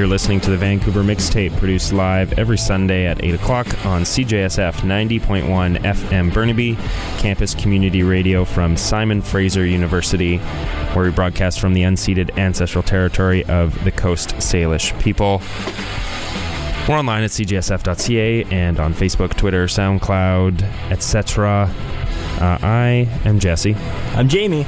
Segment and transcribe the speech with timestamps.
[0.00, 4.76] You're listening to the Vancouver Mixtape, produced live every Sunday at 8 o'clock on CJSF
[4.76, 6.76] 90.1 FM Burnaby,
[7.18, 10.38] campus community radio from Simon Fraser University,
[10.94, 15.42] where we broadcast from the unceded ancestral territory of the Coast Salish people.
[16.88, 21.70] We're online at cjsf.ca and on Facebook, Twitter, SoundCloud, etc.
[22.40, 23.74] Uh, I am Jesse.
[24.14, 24.64] I'm Jamie.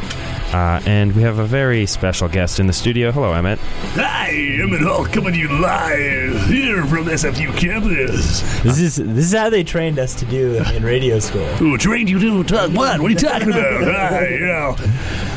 [0.53, 3.11] Uh, and we have a very special guest in the studio.
[3.11, 3.59] Hello, Emmett.
[3.95, 4.31] Hi,
[4.63, 8.43] Emmett Hall coming to you live here from SFU campus.
[8.63, 11.47] This is this is how they trained us to do in radio school.
[11.57, 13.01] Who trained you to talk what?
[13.01, 13.83] What are you talking about?
[13.95, 14.77] Hi, yeah.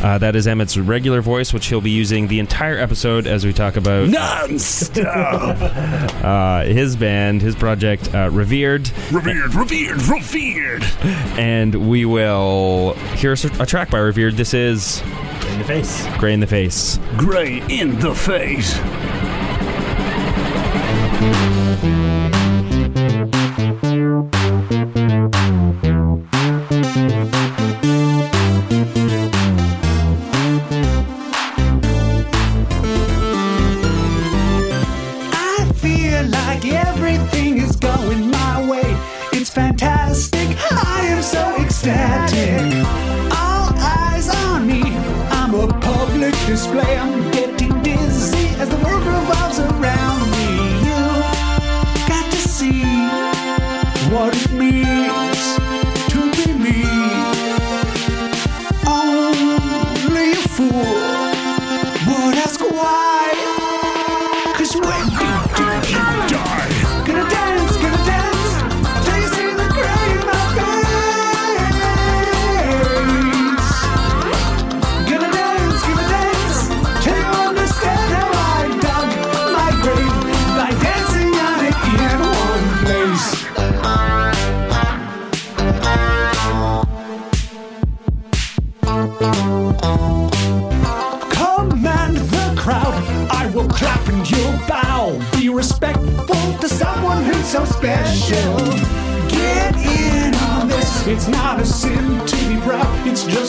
[0.06, 3.54] Uh, that is Emmett's regular voice, which he'll be using the entire episode as we
[3.54, 5.58] talk about Non-stop.
[6.24, 10.84] uh, his band, his project, uh, Revered, revered, revered, revered.
[11.40, 14.36] and we will hear a, a track by Revered.
[14.36, 15.02] This is
[15.56, 16.06] In the face.
[16.18, 17.00] Gray in the Face.
[17.16, 18.78] Gray in the face.
[60.78, 63.05] Only a fool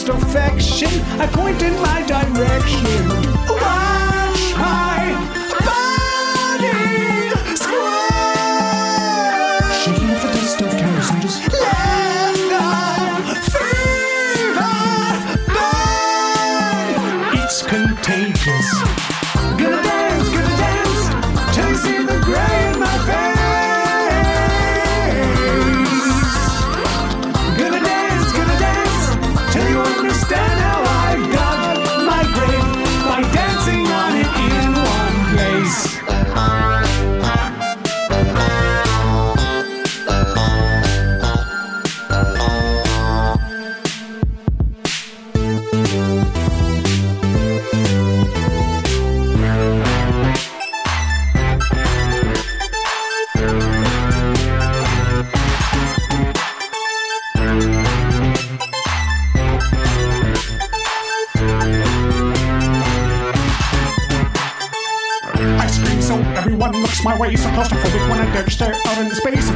[0.09, 0.89] affection.
[1.19, 3.16] I point in my direction.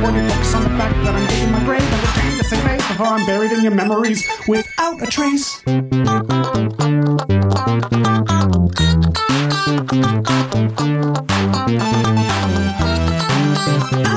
[0.01, 2.87] Avoiding focus on the fact that I'm digging my grave and retain the same face
[2.87, 5.61] before I'm buried in your memories without a trace.
[5.67, 5.87] I'm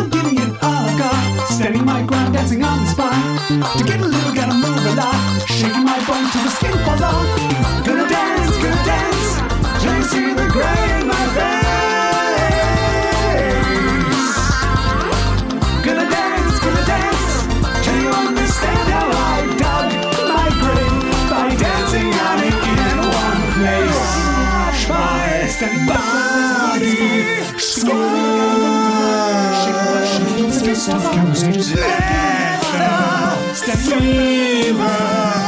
[0.08, 1.50] giving it all I got.
[1.50, 3.12] Standing my ground, dancing on the spot.
[3.76, 5.42] To get a little, gotta move a lot.
[5.46, 7.26] Shaking my bones till the skin falls off.
[7.84, 8.13] Gonna gonna
[30.74, 31.84] Shaking the dust of.
[33.54, 35.43] Let the fever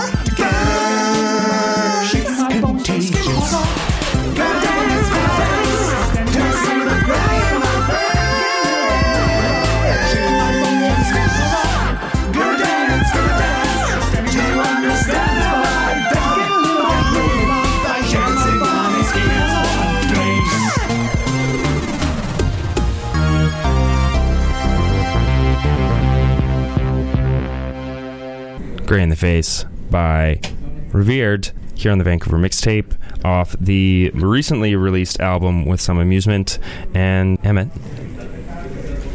[29.17, 30.41] the Face by
[30.93, 31.51] Revered.
[31.75, 36.59] here on the Vancouver mixtape off the recently released album with some amusement.
[36.95, 37.69] And Emmett,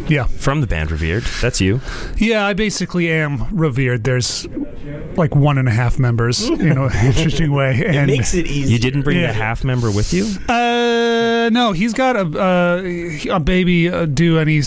[0.07, 0.25] Yeah.
[0.25, 1.81] from the band Revered, that's you.
[2.17, 4.03] Yeah, I basically am revered.
[4.03, 4.47] There's
[5.15, 7.77] like one and a half members in an interesting way.
[7.79, 8.73] It And makes it easy.
[8.73, 9.27] You didn't bring Yeah.
[9.27, 10.25] the half member with you?
[10.49, 12.83] Uh, no, he's got a uh,
[13.35, 14.61] a baby uh, due any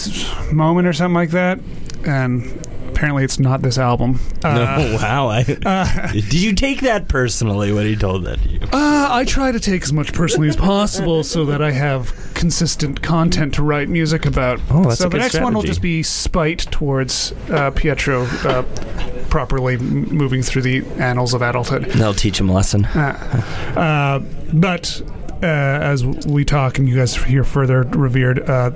[0.53, 1.61] moment or something like that,
[2.05, 2.64] and
[2.95, 4.21] apparently it's not this album.
[4.43, 5.29] Uh, No, wow.
[5.29, 5.43] I,
[6.13, 8.61] did you take that personally when he told that to you?
[8.73, 13.03] Uh, I try to take as much personally as possible so that I have consistent
[13.03, 14.61] content to write music about.
[14.71, 18.23] Oh, that's so a the good next one will just be spite towards uh, Pietro
[18.45, 18.63] uh,
[19.29, 21.85] properly m- moving through the annals of adulthood.
[21.87, 22.85] They'll teach him a lesson.
[22.85, 24.21] Uh,
[24.53, 25.03] but
[25.43, 28.49] uh, as we talk and you guys hear further, revered.
[28.49, 28.71] Uh,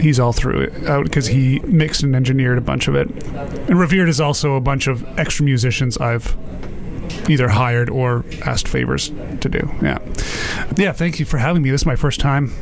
[0.00, 3.08] He's all through it out because he mixed and engineered a bunch of it.
[3.68, 6.36] And Revered is also a bunch of extra musicians I've
[7.28, 9.10] either hired or asked favors
[9.40, 9.70] to do.
[9.82, 9.98] Yeah.
[10.76, 11.70] Yeah, thank you for having me.
[11.70, 12.52] This is my first time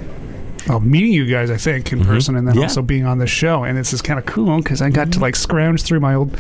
[0.68, 2.64] well, meeting you guys, I think, in person, and then Yeah.
[2.64, 3.64] also being on this show.
[3.64, 6.32] And this is kind of cool because I got to like scrounge through my old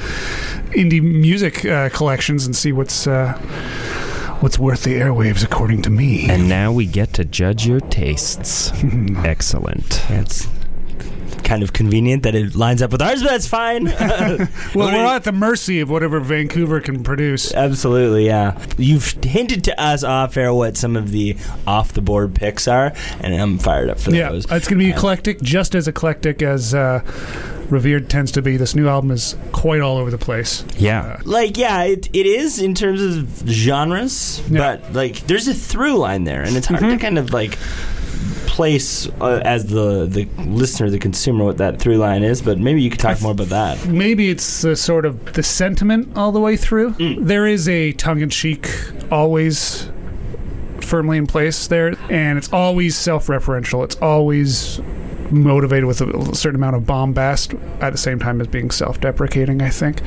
[0.72, 3.32] indie music uh, collections and see what's uh,
[4.40, 6.28] what's worth the airwaves according to me.
[6.28, 8.70] And now we get to judge your tastes.
[9.24, 10.02] Excellent.
[10.10, 10.46] It's
[11.48, 13.84] kind of convenient that it lines up with ours, but that's fine.
[14.74, 17.52] well, we're are- at the mercy of whatever Vancouver can produce.
[17.54, 18.62] Absolutely, yeah.
[18.76, 21.36] You've hinted to us off air what some of the
[21.66, 24.46] off the board picks are, and I'm fired up for Yeah, those.
[24.48, 27.00] Yeah, it's going to be Uh, eclectic, just as eclectic as uh,
[27.70, 28.56] Revered tends to be.
[28.58, 30.64] This new album is quite all over the place.
[30.76, 31.20] Yeah.
[31.24, 34.76] Like, yeah, it, it is in terms of genres, Yeah.
[34.80, 37.58] but like, there's a through line there, and it's hard to kind of like
[38.58, 42.42] place uh, as the the listener, the consumer, what that through line is.
[42.42, 43.86] But maybe you could talk more about that.
[43.86, 46.90] Maybe it's sort of the sentiment all the way through.
[47.20, 48.68] There is a tongue in cheek,
[49.12, 49.88] always
[50.80, 53.84] firmly in place there, and it's always self referential.
[53.84, 54.80] It's always
[55.30, 59.62] motivated with a certain amount of bombast at the same time as being self deprecating,
[59.62, 60.02] I think.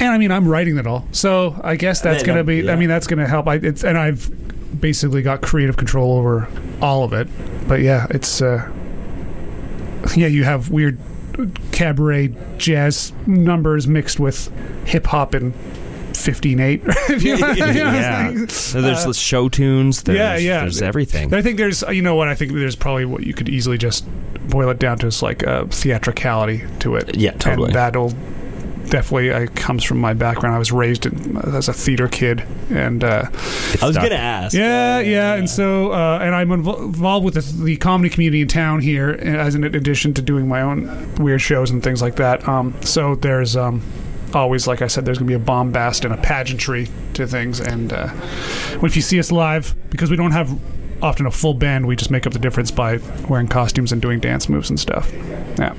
[0.00, 1.06] And I mean, I'm writing it all.
[1.12, 2.72] So I guess that's Yeah, going to be, yeah.
[2.72, 3.46] I mean, that's going to help.
[3.48, 4.28] I, it's, and I've
[4.78, 6.48] basically got creative control over
[6.80, 7.28] all of it.
[7.68, 8.70] But yeah, it's, uh,
[10.16, 10.98] yeah, you have weird
[11.72, 14.52] cabaret jazz numbers mixed with
[14.86, 15.54] hip hop and
[16.20, 17.22] 15-8.
[17.22, 18.46] you know what I'm yeah.
[18.48, 20.02] So there's show tunes.
[20.02, 20.60] There's, yeah, yeah.
[20.60, 21.32] There's everything.
[21.32, 22.28] I think there's, you know what?
[22.28, 24.06] I think there's probably what you could easily just
[24.50, 27.16] boil it down to is like a theatricality to it.
[27.16, 27.66] Yeah, totally.
[27.66, 28.12] And that'll
[28.90, 30.54] definitely uh, comes from my background.
[30.54, 33.94] I was raised in, as a theater kid, and uh, I was stuck.
[33.94, 34.54] gonna ask.
[34.54, 38.48] yeah, yeah, and so uh, and I'm invo- involved with the, the comedy community in
[38.48, 42.46] town here, as an addition to doing my own weird shows and things like that.
[42.46, 43.82] Um, so there's um,
[44.34, 47.92] always, like I said, there's gonna be a bombast and a pageantry to things, and
[47.92, 48.10] uh,
[48.82, 50.58] if you see us live, because we don't have
[51.02, 52.98] often a full band, we just make up the difference by
[53.28, 55.10] wearing costumes and doing dance moves and stuff.
[55.58, 55.74] Yeah,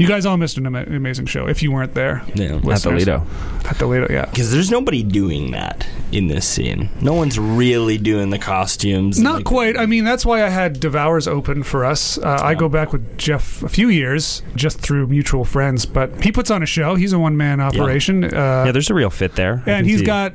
[0.00, 2.22] you guys all missed an ama- amazing show if you weren't there.
[2.34, 2.54] Yeah.
[2.56, 3.00] At the listeners.
[3.06, 3.26] Lido.
[3.68, 4.26] At the Lido, yeah.
[4.26, 6.88] Because there's nobody doing that in this scene.
[7.00, 9.18] No one's really doing the costumes.
[9.18, 9.76] and, Not like, quite.
[9.78, 12.18] I mean, that's why I had Devours open for us.
[12.18, 16.32] Uh, I go back with Jeff a few years just through mutual friends, but he
[16.32, 16.94] puts on a show.
[16.96, 18.24] He's a one man operation.
[18.24, 19.58] Uh, Yeah, there's a real fit there.
[19.62, 20.32] I can and he's see- got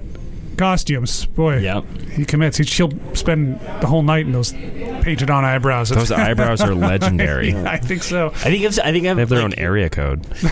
[0.58, 1.26] costumes.
[1.26, 1.84] Boy, Yep.
[2.12, 2.58] he commits.
[2.58, 4.54] He, he'll spend the whole night in those
[5.02, 5.90] painted on eyebrows.
[5.90, 7.50] Those eyebrows are legendary.
[7.52, 8.28] Yeah, I think so.
[8.28, 10.26] I think I've, I think I've They have their like, own area code.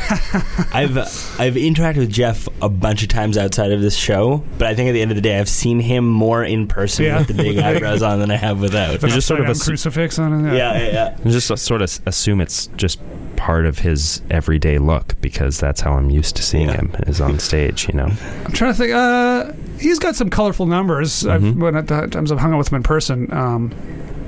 [0.74, 0.98] I've
[1.40, 4.90] I've interacted with Jeff a bunch of times outside of this show, but I think
[4.90, 7.20] at the end of the day, I've seen him more in person Yeah.
[7.20, 9.00] with the big eyebrows on than I have without.
[9.00, 10.56] The just sort of upside-down a s- crucifix on it.
[10.58, 11.18] Yeah, yeah, yeah.
[11.22, 13.00] And just sort of assume it's just
[13.36, 16.78] part of his everyday look because that's how I'm used to seeing Yeah.
[16.78, 18.10] him is on stage, you know.
[18.46, 18.94] I'm trying to think.
[18.94, 21.26] Uh, he's got some colorful numbers.
[21.26, 21.56] I've, Mhm.
[21.58, 23.72] when at the times I've hung out with him in person, um,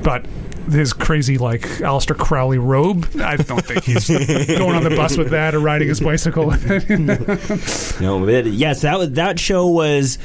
[0.03, 0.25] but
[0.71, 3.07] his crazy like Aleister Crowley robe.
[3.21, 4.07] I don't think he's
[4.47, 6.47] going on the bus with that or riding his bicycle.
[6.47, 8.01] with it.
[8.01, 10.17] No, but yes, that was that show was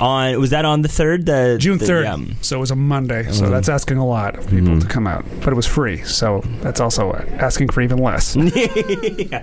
[0.00, 0.38] on.
[0.40, 1.26] Was that on the third?
[1.26, 2.18] The June the- third, yeah.
[2.40, 3.30] so it was a Monday.
[3.32, 6.02] So that's asking a lot of people to come out, but it was free.
[6.04, 8.36] So that's also asking for even less.
[8.36, 9.42] yeah.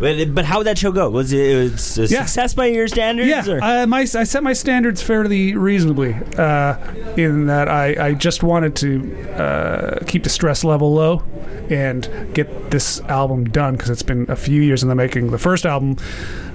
[0.00, 1.10] But but how would that show go?
[1.10, 2.24] Was it, it was a Yeah.
[2.24, 3.28] success by your standards?
[3.28, 3.62] Yeah, or?
[3.62, 6.76] uh, my, I set my standards fairly reasonably uh,
[7.16, 11.22] in that I, I just wanted to uh, keep the stress level low
[11.70, 15.30] and get this album done because it's been a few years in the making.
[15.30, 15.96] The first album,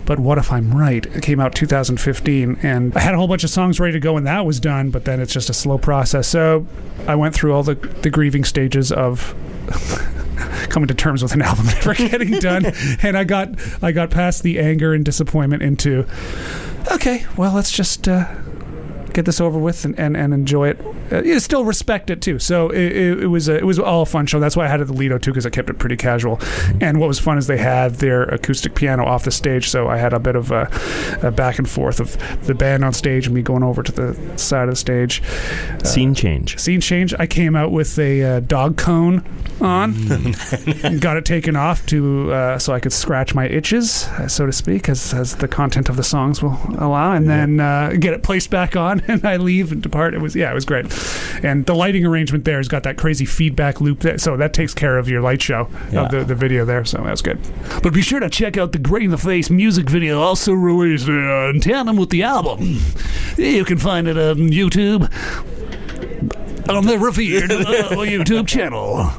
[0.05, 1.05] but what if I'm right?
[1.05, 4.17] It came out 2015, and I had a whole bunch of songs ready to go,
[4.17, 4.89] and that was done.
[4.89, 6.27] But then it's just a slow process.
[6.27, 6.67] So
[7.07, 9.35] I went through all the the grieving stages of
[10.69, 12.65] coming to terms with an album never getting done
[13.01, 13.49] and i got
[13.83, 16.05] i got past the anger and disappointment into
[16.91, 18.25] okay well let's just uh
[19.13, 20.79] get this over with and, and, and enjoy it.
[21.11, 22.39] Uh, you still respect it too.
[22.39, 24.39] So it, it, it was a, it was all a fun show.
[24.39, 26.39] That's why I had it at the Lido too because I kept it pretty casual.
[26.81, 29.97] And what was fun is they had their acoustic piano off the stage, so I
[29.97, 30.69] had a bit of a,
[31.21, 34.37] a back and forth of the band on stage and me going over to the
[34.37, 35.21] side of the stage.
[35.83, 36.57] Scene change.
[36.59, 37.13] Scene change.
[37.19, 39.23] I came out with a uh, dog cone
[39.61, 39.93] on,
[40.83, 44.45] and got it taken off to uh, so I could scratch my itches, uh, so
[44.45, 48.13] to speak, as, as the content of the songs will allow, and then uh, get
[48.13, 50.13] it placed back on, and I leave and depart.
[50.13, 50.85] It was yeah, it was great,
[51.43, 54.73] and the lighting arrangement there has got that crazy feedback loop, that, so that takes
[54.73, 56.03] care of your light show Yeah.
[56.05, 57.39] of the, the video there, so that's good.
[57.81, 61.07] But be sure to check out the Gray in the Face music video, also released
[61.07, 62.79] uh, in tandem with the album.
[63.37, 65.03] You can find it on YouTube
[66.69, 69.09] on the Revered uh, YouTube channel.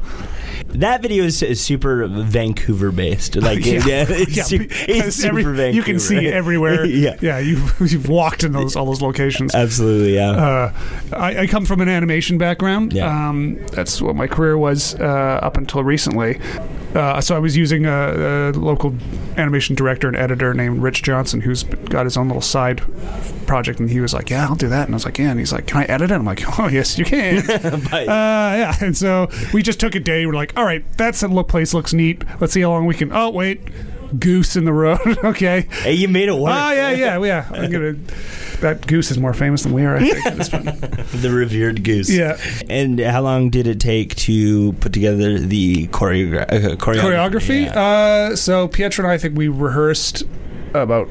[0.75, 3.37] That video is, is super Vancouver based.
[3.45, 3.87] Like, Yeah.
[3.87, 5.71] yeah, it's, Yeah, su- because it's super every- Vancouver.
[5.76, 6.85] you can see it everywhere.
[7.04, 9.54] yeah, yeah, you've you've walked in those all those locations.
[9.54, 10.14] absolutely.
[10.14, 10.31] Yeah.
[10.31, 10.73] Uh,
[11.12, 12.93] I, I come from an animation background.
[12.93, 13.28] Yeah.
[13.28, 15.04] Um, that's what my career was uh,
[15.43, 16.40] up until recently.
[16.95, 18.95] Uh, so I was using a, a local
[19.37, 22.83] animation director and editor named Rich Johnson, who's got his own little side
[23.49, 25.40] project, and he was like, "Yeah, I'll do that." And I was like, "Yeah," and
[25.40, 28.97] he's like, "Can I edit it?" I'm like, "Oh, yes, you can." Uh, yeah, and
[28.97, 30.25] so we just took a day.
[30.25, 32.25] We're like, all right, that look place looks neat.
[32.40, 33.12] Let's see how long we can.
[33.12, 33.61] Oh wait,
[34.18, 35.00] goose in the road.
[35.25, 35.62] okay.
[35.83, 36.54] hey, you made it work.
[36.54, 37.49] Oh yeah, yeah, yeah.
[37.52, 37.94] I'm gonna.
[38.61, 39.97] That goose is more famous than we are.
[39.97, 40.26] I think.
[40.26, 40.64] at this point.
[41.23, 42.11] the revered goose.
[42.11, 42.38] Yeah.
[42.68, 47.00] And how long did it take to put together the choreogra- uh, choreography?
[47.00, 47.64] Choreography.
[47.66, 47.80] Yeah.
[47.80, 50.23] Uh, so Pietro and I, I think we rehearsed
[50.73, 51.09] about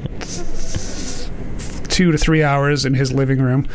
[1.90, 3.68] two to three hours in his living room.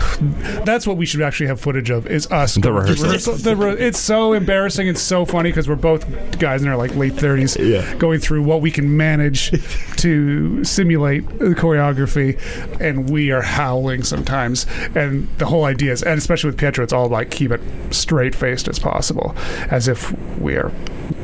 [0.64, 2.54] That's what we should actually have footage of is us.
[2.54, 3.04] The going through rehearsal.
[3.06, 3.34] rehearsal.
[3.36, 4.88] The re- it's so embarrassing.
[4.88, 7.94] It's so funny because we're both guys in our like late thirties, Yeah.
[7.96, 9.50] going through what we can manage
[9.98, 12.38] to simulate the choreography,
[12.80, 14.66] and we are howling sometimes.
[14.94, 18.34] And the whole idea is, and especially with Pietro, it's all like keep it straight
[18.34, 19.34] faced as possible,
[19.70, 20.72] as if we are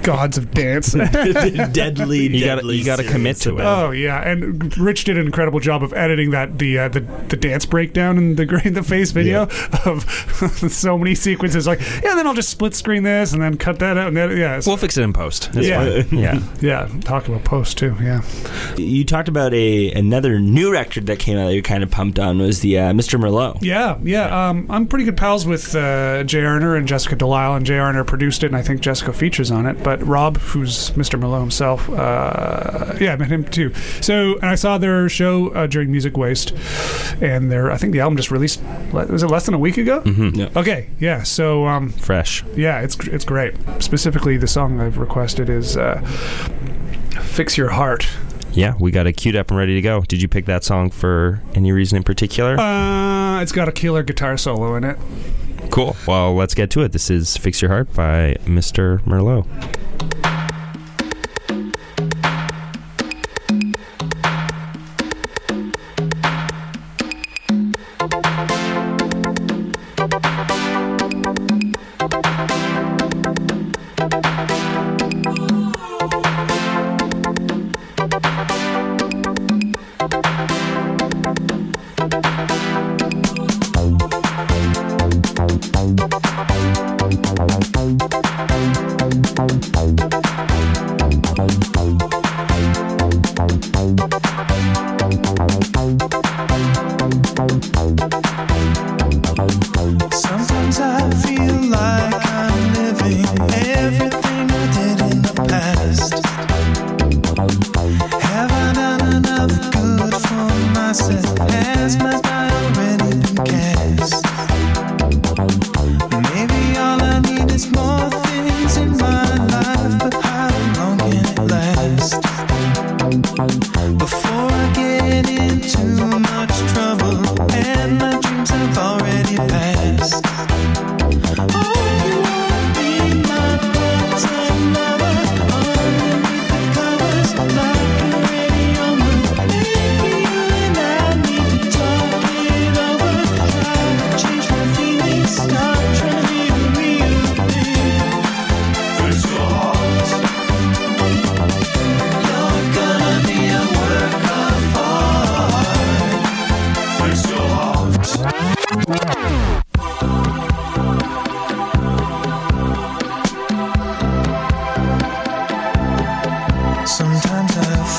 [0.02, 0.92] gods of dance.
[1.72, 3.62] deadly, You gotta- deadly you gotta commit to it.
[3.64, 7.36] Oh yeah, and Rich did an incredible job of editing that the uh, the, the
[7.36, 9.42] dance breakdown in the Gray in the Face video
[9.84, 10.04] of
[10.72, 11.66] so many sequences.
[11.66, 14.08] Like yeah, then I'll just split screen this and then cut that out.
[14.08, 15.50] And then, yeah, We'll fix it in post.
[15.54, 16.02] It's Yeah.
[16.02, 16.18] fine.
[16.26, 16.40] Yeah.
[16.60, 16.88] yeah.
[17.02, 17.94] Talk about post too.
[18.00, 18.22] Yeah,
[18.76, 22.18] You talked about a another new record that came out that you're kind of pumped
[22.18, 23.20] on was the uh, Mr.
[23.20, 23.58] Merlot.
[23.62, 24.48] yeah, yeah.
[24.48, 28.06] Um, I'm pretty good pals with uh, Jay Arner and Jessica Delisle, and Jay Arner
[28.06, 29.82] produced it, and I think Jessica features on it.
[29.82, 31.20] But Rob, who's Mr.
[31.20, 33.72] Merlot himself, uh, yeah, I met him too.
[34.00, 36.52] So and I saw their show uh, during Music Waste,
[37.20, 38.45] and their I think the album just released.
[38.92, 40.00] Le- Was it less than a week ago?
[40.02, 40.38] Mm-hmm.
[40.40, 40.48] Yeah.
[40.56, 41.22] Okay, yeah.
[41.22, 42.44] So um, Fresh.
[42.56, 43.54] yeah, it's it's great.
[43.80, 46.00] Specifically, the song I've requested is uh,
[47.22, 48.08] "Fix Your Heart."
[48.52, 50.00] Yeah, we got it queued up and ready to go.
[50.02, 52.58] Did you pick that song for any reason in particular?
[52.58, 54.96] Uh, it's got a killer guitar solo in it.
[55.70, 55.94] cool.
[56.06, 56.92] Well, let's get to it.
[56.92, 59.00] This is Fix Your Heart by Mr.
[59.02, 59.46] Merlot.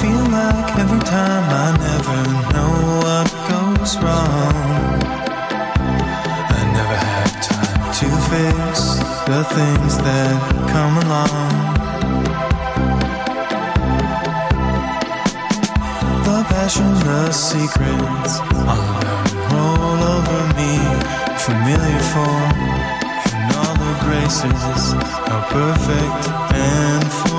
[0.02, 2.20] feel like every time I never
[2.54, 2.74] know
[3.04, 5.02] what goes wrong.
[6.58, 8.74] I never have time to fix
[9.32, 10.38] the things that
[10.74, 11.54] come along.
[16.28, 18.34] The passion, the secrets,
[18.70, 18.94] all
[19.52, 20.74] roll over me,
[21.48, 22.58] familiar form,
[23.34, 24.84] and all the graces
[25.34, 26.24] are perfect
[26.54, 27.37] and full.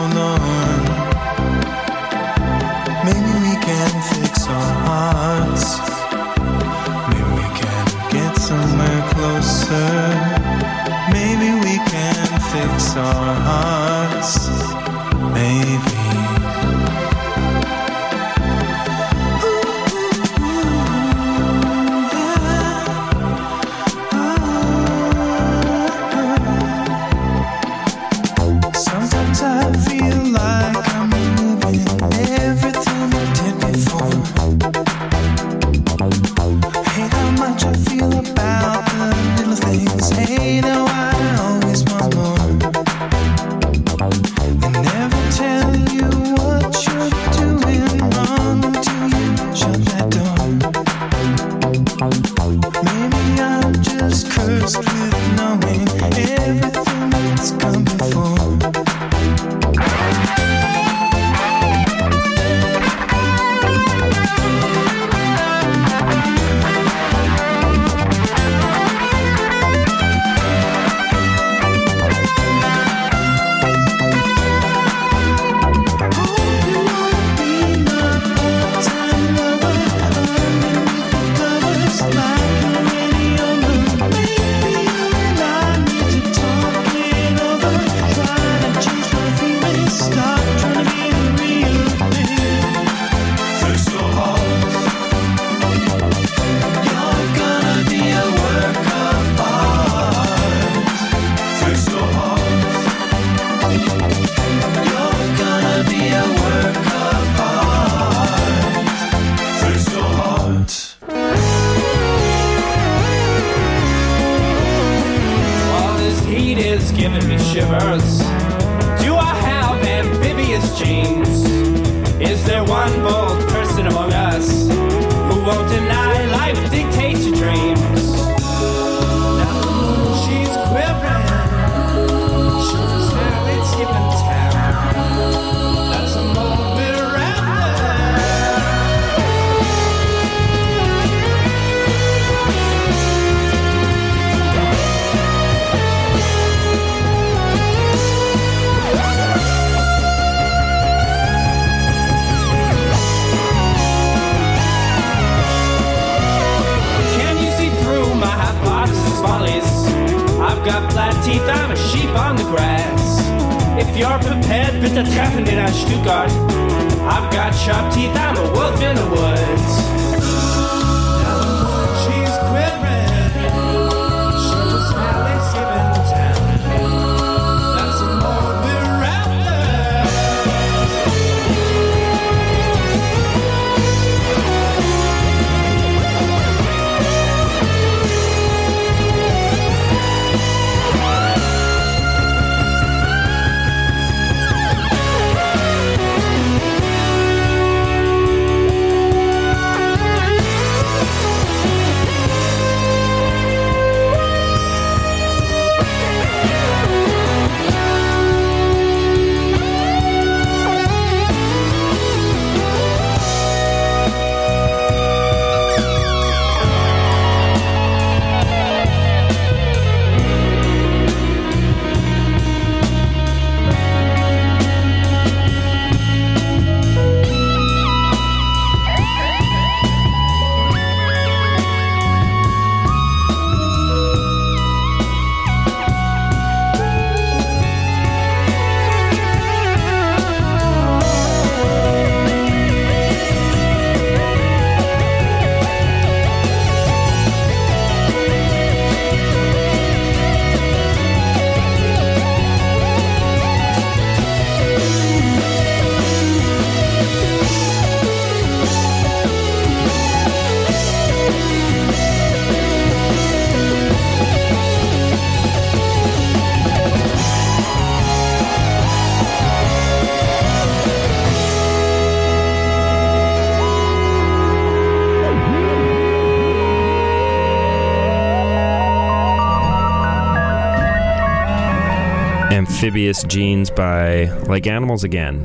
[282.79, 285.45] Amphibious Genes by Like Animals Again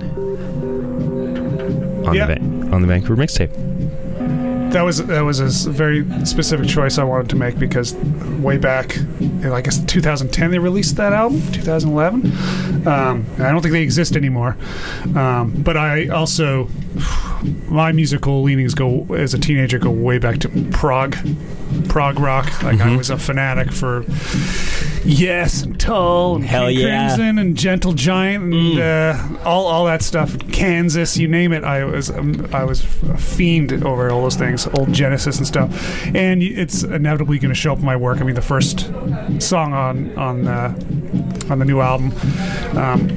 [2.06, 3.52] on the Va- on the Vancouver mixtape.
[4.72, 7.96] That was that was a very specific choice I wanted to make because
[8.40, 12.88] way back, in, I guess 2010 they released that album, 2011.
[12.88, 14.56] Um, I don't think they exist anymore.
[15.16, 16.70] Um, but I also
[17.68, 21.18] my musical leanings go as a teenager go way back to prog,
[21.90, 22.62] prog rock.
[22.62, 24.04] Like I was a fanatic for
[25.06, 27.08] Yes and Tull and Hell King yeah.
[27.08, 30.38] Crimson and Gentle Giant and uh, all all that stuff.
[30.52, 31.64] Kansas, you name it.
[31.64, 36.06] I was um, I was a fiend over all those things, old Genesis and stuff.
[36.16, 38.22] And y- it's inevitably going to show up in my work.
[38.22, 38.92] I mean, the first
[39.40, 40.74] song on on uh,
[41.50, 42.12] on the new album,
[42.78, 43.08] um,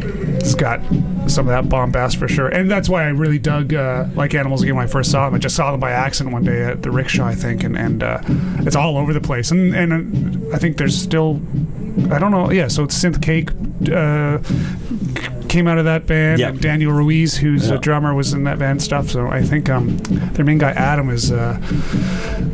[0.46, 0.80] it's got
[1.28, 2.46] some of that bombast for sure.
[2.46, 5.34] And that's why I really dug uh, like Animals again when I first saw them.
[5.34, 8.02] I just saw them by accident one day at the rickshaw, I think, and and
[8.02, 8.20] uh,
[8.60, 9.50] it's all over the place.
[9.50, 11.40] And and uh, I think there's still
[12.12, 12.52] I don't know.
[12.52, 13.50] Yeah, so it's Synth Cake
[13.90, 14.38] uh,
[15.56, 16.38] came out of that band.
[16.38, 16.48] Yeah.
[16.48, 17.76] And Daniel Ruiz, who's Yeah.
[17.76, 19.08] a drummer, was in that band stuff.
[19.08, 19.96] So I think um,
[20.34, 21.56] their main guy Adam is uh,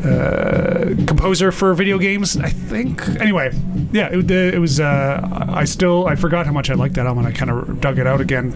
[0.05, 2.37] uh, composer for video games.
[2.37, 3.07] I think.
[3.21, 3.51] Anyway,
[3.93, 4.81] yeah, it, it was.
[4.81, 7.25] Uh, I still I forgot how much I liked that album.
[7.25, 8.53] and I kind of dug it out again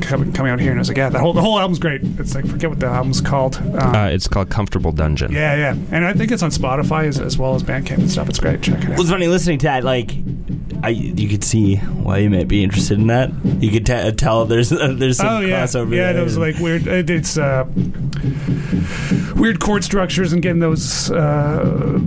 [0.00, 2.02] coming, coming out here, and I was like, yeah, the whole the whole album's great.
[2.18, 3.56] It's like forget what the album's called.
[3.56, 5.32] Um, Uh, it's called Comfortable Dungeon.
[5.32, 8.28] yeah, yeah, and I think it's on Spotify as, as well as Bandcamp and stuff.
[8.28, 8.62] It's great.
[8.62, 8.90] Check it out.
[8.90, 9.84] Well, it's funny listening to that.
[9.84, 10.12] Like,
[10.82, 13.30] I you could see why you might be interested in that.
[13.60, 15.90] You could t- tell there's there's some oh yeah, crossover.
[15.94, 16.12] yeah.
[16.12, 16.24] there.
[16.24, 16.86] Those like weird.
[16.86, 17.64] it- It's uh,
[19.36, 21.98] weird chord structures and getting those uh,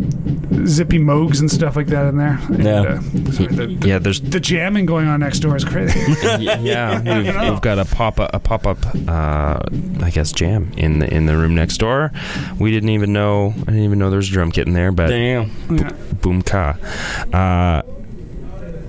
[0.65, 2.39] zippy moogs and stuff like that in there.
[2.49, 2.71] And, Yeah.
[2.81, 5.99] uh, sorry, the, the, Yeah, there's the jamming going on next door is crazy.
[6.39, 9.60] yeah, we've, we've got a pop up, a pop up, uh,
[10.03, 12.12] I guess jam in the in the room next door.
[12.60, 13.53] We didn't even know.
[13.55, 15.51] I didn't even know there was a drum kit in there, but Damn.
[15.75, 15.89] yeah.
[16.21, 16.75] boom ka.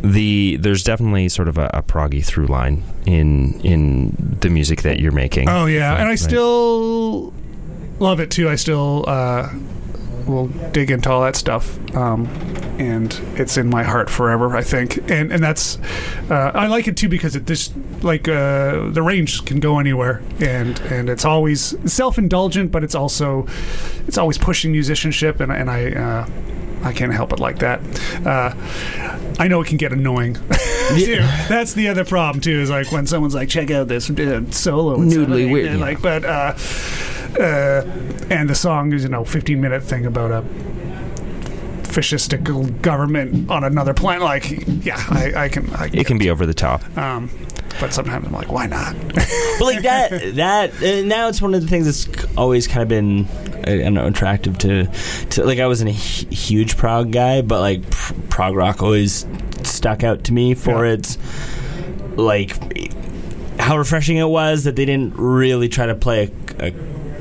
[0.05, 4.83] Uh, the there's definitely sort of a, a proggy through line in in the music
[4.83, 5.49] that you're making.
[5.49, 6.19] Oh yeah, and I Right.
[6.19, 7.33] still
[7.99, 8.49] love it too.
[8.49, 9.49] I still uh,
[10.27, 12.27] will dig into all that stuff, um,
[12.79, 14.57] and it's in my heart forever.
[14.57, 15.79] I think, and and that's
[16.31, 20.21] uh, I like it too because it just like uh, the range can go anywhere,
[20.41, 23.47] and and it's always self indulgent, but it's also
[24.09, 26.27] it's always pushing musicianship, and and I.
[26.83, 27.81] I can't help it like that.
[28.27, 28.55] Uh,
[29.39, 30.35] I know it can get annoying.
[30.89, 31.21] too.
[31.49, 32.61] That's the other problem too.
[32.61, 35.85] Is like when someone's like, "Check out this uh, solo," and Noodly weird, and yeah.
[35.85, 36.55] like, but uh,
[37.39, 37.83] uh,
[38.31, 40.43] and the song is you know 15 minute thing about a
[41.93, 44.23] fascistic government on another planet.
[44.23, 45.71] Like, yeah, I, I can.
[45.75, 46.85] I It can be over the top.
[46.97, 47.31] Um,
[47.81, 48.95] but sometimes I'm like, why not?
[49.59, 52.89] But like that, that uh, now it's one of the things that's always kind of
[52.89, 53.27] been
[53.67, 54.87] uh, I don't know attractive to,
[55.31, 59.27] to like I wasn't a huge prog guy, but like pr- prog rock always
[59.63, 60.93] stuck out to me for Yeah.
[60.95, 61.19] its
[62.17, 62.57] like
[63.61, 66.73] how refreshing it was that they didn't really try to play a, a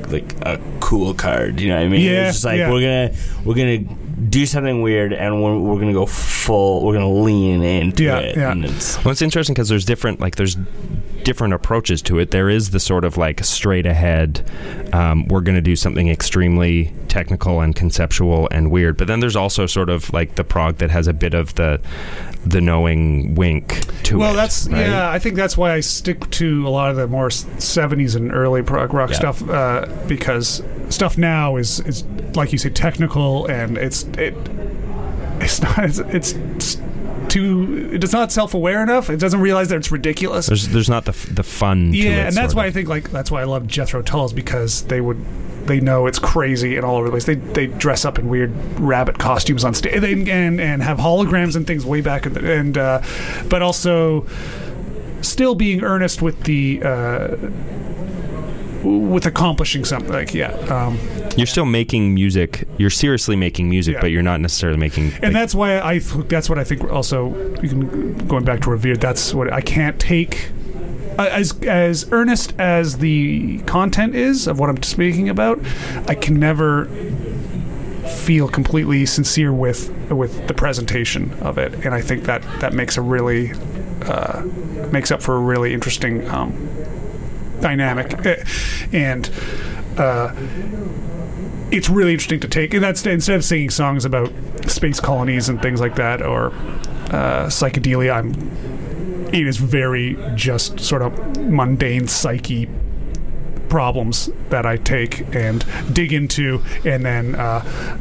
[0.08, 1.60] like a cool card.
[1.60, 2.00] You know what I mean?
[2.00, 2.70] Yeah, it's just like yeah.
[2.72, 3.96] we're gonna we're gonna
[4.28, 6.84] do something weird and we're, we're gonna go full.
[6.84, 8.36] We're gonna lean into Yeah, it.
[8.36, 8.52] yeah.
[8.52, 10.56] And it's, Well, it's interesting because there's different like there's
[11.24, 12.30] different approaches to it.
[12.30, 14.48] There is the sort of like straight ahead.
[14.92, 18.96] Um, we're going to do something extremely technical and conceptual and weird.
[18.96, 21.80] But then there's also sort of like the prog that has a bit of the
[22.44, 24.18] the knowing wink to it.
[24.18, 24.80] well, that's right?
[24.86, 25.10] yeah.
[25.10, 28.62] I think that's why I stick to a lot of the more '70s and early
[28.62, 29.16] prog rock Yeah.
[29.16, 32.04] stuff uh, because stuff now is is
[32.34, 34.34] like you say technical and it's it
[35.40, 36.76] it's not it's, it's
[37.32, 39.08] too it's not self-aware enough.
[39.08, 40.46] It doesn't realize that it's ridiculous.
[40.46, 41.92] There's there's not the the fun.
[41.92, 42.70] to yeah, it, and that's why of.
[42.70, 45.24] I think like that's why I love Jethro Tulls because they would
[45.66, 47.24] they know it's crazy and all over the place.
[47.24, 51.56] They they dress up in weird rabbit costumes on stage they, and and have holograms
[51.56, 53.02] and things way back in the, and uh,
[53.48, 54.26] but also
[55.22, 56.82] still being earnest with the.
[56.84, 57.36] Uh,
[58.82, 60.98] with accomplishing something like yeah um,
[61.36, 62.66] You're still making music.
[62.78, 64.00] You're seriously making music, Yeah.
[64.00, 65.12] but you're not necessarily making.
[65.14, 68.60] and like, that's why I th- that's what I think also you can going back
[68.62, 70.50] to Revere that's what I can't take
[71.18, 75.60] uh, as as earnest as the content is of what I'm speaking about
[76.08, 76.86] I can never
[78.24, 82.96] feel completely sincere with with the presentation of it and I think that that makes
[82.96, 83.52] a really
[84.02, 84.42] uh,
[84.90, 86.52] makes up for a really interesting um,
[87.62, 88.26] dynamic.
[88.26, 88.44] Eh,
[88.92, 89.30] and
[89.96, 90.34] uh,
[91.72, 94.30] it's really interesting to take and that's instead of singing songs about
[94.66, 96.48] space colonies and things like that or
[97.10, 98.30] uh, psychedelia i'm
[99.32, 102.68] it is very just sort of mundane psyche
[103.70, 107.96] problems that i take and dig into and then uh,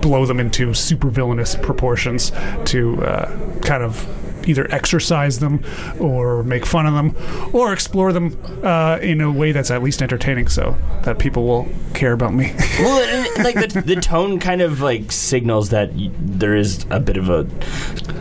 [0.00, 2.30] blow them into super villainous proportions
[2.64, 4.06] to uh, kind of
[4.46, 5.64] either exercise them
[6.00, 7.14] or make fun of them
[7.52, 11.68] or explore them uh, in a way that's at least entertaining so that people will
[11.94, 12.52] care about me.
[12.78, 17.16] well, like the, the tone kind of like signals that y- there is a bit
[17.16, 17.46] of a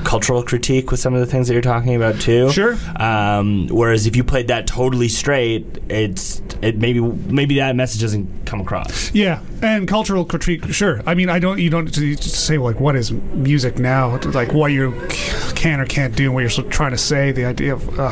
[0.03, 2.51] cultural critique with some of the things that you're talking about too.
[2.51, 2.77] Sure.
[2.97, 8.45] Um, whereas if you played that totally straight, it's it maybe maybe that message doesn't
[8.45, 9.13] come across.
[9.13, 10.63] Yeah, and cultural critique.
[10.73, 11.01] Sure.
[11.05, 11.59] I mean, I don't.
[11.59, 14.93] You don't say like what is music now, like what you
[15.55, 17.31] can or can't do, and what you're trying to say.
[17.31, 17.99] The idea of.
[17.99, 18.11] Uh,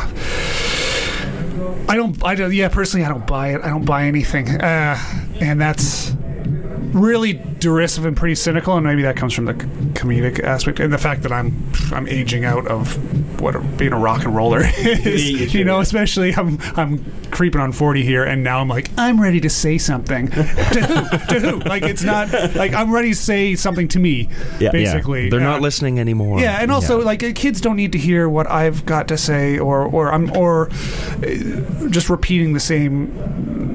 [1.87, 2.23] I don't.
[2.23, 2.53] I don't.
[2.53, 3.61] Yeah, personally, I don't buy it.
[3.61, 4.97] I don't buy anything, uh,
[5.39, 6.13] and that's
[6.91, 8.75] really derisive and pretty cynical.
[8.75, 11.53] And maybe that comes from the c- comedic aspect and the fact that I'm
[11.91, 15.53] I'm aging out of what being a rock and roller is.
[15.53, 19.39] you know, especially I'm I'm creeping on 40 here, and now I'm like I'm ready
[19.41, 21.17] to say something to who?
[21.33, 21.59] To who?
[21.59, 24.29] Like it's not like I'm ready to say something to me.
[24.59, 24.71] Yeah.
[24.71, 26.39] basically, They're Uh, not listening anymore.
[26.39, 29.57] yeah, and also like uh, kids don't need to hear what I've got to say,
[29.59, 33.11] or or I'm or uh, just repeating the same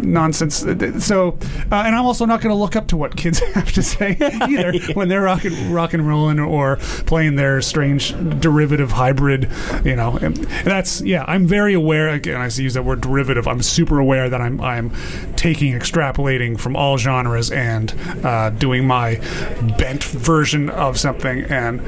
[0.03, 0.65] nonsense.
[0.65, 1.39] Uh, So,
[1.71, 4.17] uh, and I'm also not going to look up to what kids have to say
[4.49, 9.51] either when they're rock and, rock and rolling or playing their strange derivative hybrid.
[9.85, 11.25] You know, and that's yeah.
[11.27, 12.09] I'm very aware.
[12.09, 13.47] Again, I use that word derivative.
[13.47, 14.91] I'm super aware that I'm I'm
[15.37, 19.17] taking extrapolating from all genres and uh, doing my
[19.79, 21.81] bent version of something, and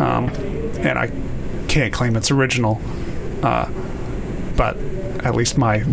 [0.00, 0.28] um,
[0.78, 1.10] and I
[1.68, 2.80] can't claim it's original,
[3.42, 3.70] uh,
[4.56, 4.76] but
[5.24, 5.84] at least my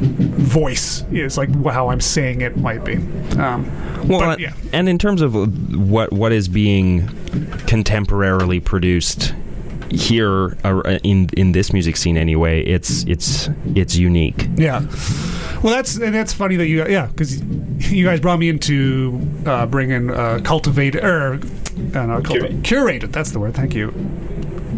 [0.00, 2.96] voice is like how I'm saying it might be.
[3.38, 3.70] Um,
[4.08, 4.52] Well, but, uh, yeah.
[4.72, 5.34] and in terms of
[5.76, 7.08] what what is being
[7.66, 9.34] contemporarily produced
[9.90, 14.48] here uh, in in this music scene anyway, it's it's it's unique.
[14.56, 14.80] Yeah.
[15.62, 17.40] Well, that's and that's funny that you yeah because
[17.92, 21.38] you guys brought me into uh, bringing uh, cultivate or uh,
[22.06, 23.12] no, culti- curated.
[23.12, 23.54] That's the word.
[23.54, 23.90] Thank you.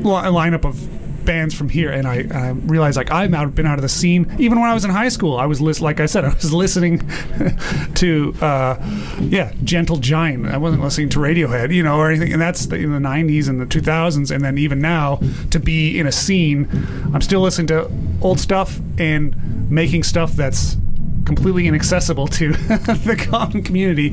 [0.02, 0.76] Li- a lineup of
[1.24, 4.34] bands from here, and I, I realized like I've out, been out of the scene.
[4.38, 6.52] Even when I was in high school, I was list like I said, I was
[6.52, 6.98] listening
[7.94, 8.76] to uh,
[9.20, 10.46] yeah, Gentle Giant.
[10.46, 12.32] I wasn't listening to Radiohead, you know, or anything.
[12.32, 15.98] And that's the, in the '90s and the 2000s, and then even now to be
[15.98, 16.68] in a scene,
[17.14, 20.76] I'm still listening to old stuff and making stuff that's
[21.24, 24.12] completely inaccessible to the common community,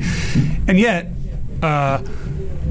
[0.68, 1.08] and yet
[1.62, 2.02] uh,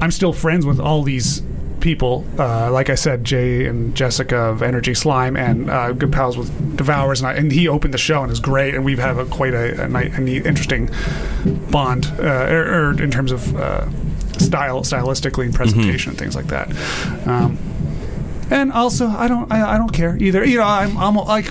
[0.00, 1.42] I'm still friends with all these
[1.80, 2.24] people.
[2.38, 6.76] Uh, like I said, Jay and Jessica of Energy Slime, and uh, good pals with
[6.76, 9.24] Devours, and, I, and he opened the show and is great, and we've had a,
[9.26, 10.90] quite a, a, nice, a neat, interesting
[11.70, 13.88] bond, uh, er, er, in terms of uh,
[14.38, 16.68] style, stylistically and presentation, and things like that.
[17.26, 17.58] Um,
[18.50, 20.44] and also, I don't, I, I don't care either.
[20.44, 21.50] You know, I'm, I'm like,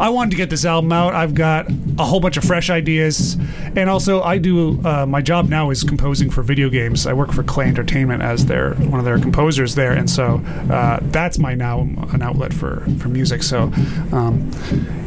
[0.00, 1.14] I wanted to get this album out.
[1.14, 3.36] I've got a whole bunch of fresh ideas,
[3.76, 4.80] and also, I do.
[4.84, 7.06] Uh, my job now is composing for video games.
[7.06, 10.98] I work for Klei Entertainment as their one of their composers there, and so uh,
[11.02, 11.80] that's my now
[12.12, 13.42] an outlet for for music.
[13.42, 13.72] So,
[14.12, 14.50] um,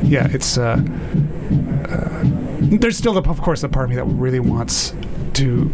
[0.03, 0.57] yeah, it's.
[0.57, 0.81] Uh,
[1.89, 2.21] uh,
[2.67, 4.93] there's still, the, of course, the part of me that really wants
[5.33, 5.71] to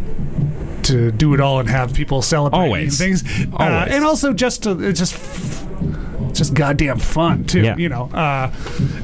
[0.84, 3.00] to do it all and have people celebrate Always.
[3.00, 3.93] and things, Uh, Always.
[3.93, 5.13] and also just to just
[6.32, 7.62] it's just goddamn fun too.
[7.62, 7.76] Yeah.
[7.76, 8.52] You know, uh,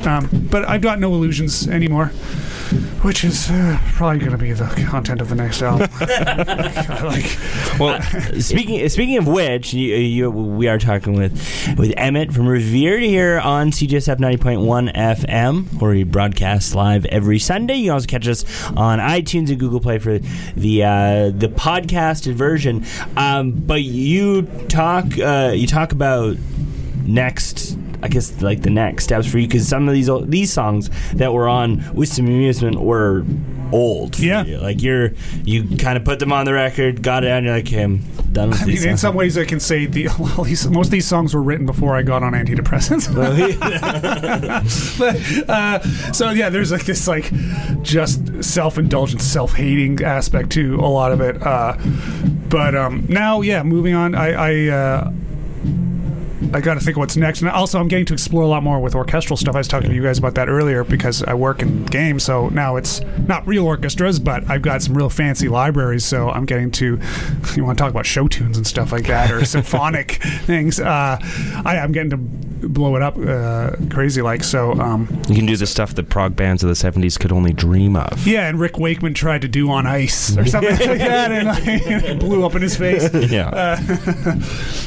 [0.05, 2.07] um, but I've got no illusions anymore,
[3.01, 5.89] which is uh, probably going to be the content of the next album.
[7.05, 7.37] like,
[7.79, 8.01] Well,
[8.39, 11.33] Speaking speaking of which, you, you, we are talking with
[11.77, 17.75] with Emmett from Revered here on CJSF 90.1 FM, where we broadcast live every Sunday.
[17.75, 20.19] You can also catch us on iTunes and Google Play for
[20.55, 22.85] the uh, the podcasted version.
[23.17, 26.37] Um, but you talk uh, you talk about
[27.07, 27.77] next.
[28.03, 30.89] I guess like the next steps for you because some of these old, these songs
[31.13, 33.25] that were on with some amusement were
[33.71, 34.19] old.
[34.19, 34.45] Yeah.
[34.45, 34.57] you.
[34.59, 35.11] like you're
[35.43, 38.03] you kind of put them on the record, got it and you're like, hey, I'm
[38.31, 38.81] done with I these.
[38.81, 41.41] mean, in some ways, I can say the well, these, most of these songs were
[41.41, 43.07] written before I got on antidepressants.
[44.99, 45.79] but uh,
[46.13, 47.31] so yeah, there's like this like
[47.81, 51.41] just self-indulgent, self-hating aspect to a lot of it.
[51.41, 51.77] Uh,
[52.49, 54.13] but um, now, yeah, moving on.
[54.15, 54.27] I.
[54.33, 55.11] I uh,
[56.54, 57.41] I got to think of what's next.
[57.41, 59.56] And also, I'm getting to explore a lot more with orchestral stuff.
[59.56, 62.23] I was talking to you guys about that earlier because I work in games.
[62.23, 66.06] So now it's not real orchestras, but I've got some real fancy libraries.
[66.06, 67.00] So I'm getting to,
[67.56, 70.80] you want to talk about show tunes and stuff like that or symphonic things.
[70.80, 71.17] Uh,
[71.65, 74.43] I, I'm getting to blow it up uh, crazy like.
[74.43, 77.54] So, um, you can do the stuff that prog bands of the '70s could only
[77.54, 78.26] dream of.
[78.28, 81.63] yeah, and Rick Wakeman tried to do on ice or something like that and like,
[81.67, 83.10] it blew up in his face.
[83.13, 83.80] Yeah.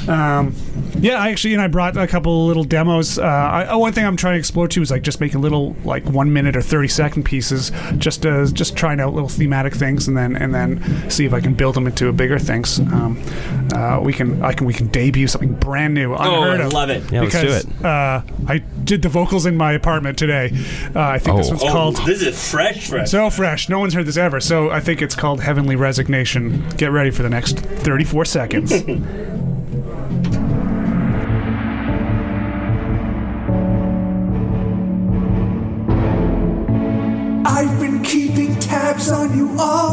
[0.09, 0.55] um,
[0.99, 3.19] yeah, I actually actually, and I brought a couple little demos.
[3.19, 5.75] Uh, I, uh, one thing I'm trying to explore too is like just making little
[5.85, 10.07] like one minute or thirty second pieces, just uh, just trying out little thematic things,
[10.07, 12.79] and then and then see if I can build them into bigger things.
[12.79, 13.23] Um,
[13.75, 16.73] uh, we can I can we can debut something brand new, unheard oh, I of.
[16.75, 17.11] love it.
[17.11, 17.85] Yeah, let's do because, it.
[17.85, 20.51] Uh, I did the vocals in my apartment today.
[20.95, 21.51] Uh, I think this Oh.
[21.51, 21.97] one's Oh, called.
[22.07, 23.11] this is fresh, fresh.
[23.11, 23.69] So fresh.
[23.69, 24.41] No one's heard this ever.
[24.41, 26.69] So I think it's called Heavenly Resignation.
[26.77, 28.73] Get ready for the next 34 seconds.
[39.59, 39.91] I.